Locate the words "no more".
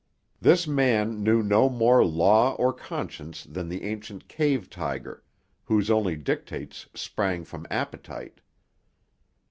1.43-2.03